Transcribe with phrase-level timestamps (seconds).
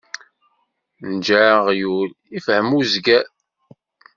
[1.13, 3.25] Nǧeɛ aɣyul, ifhem uzger.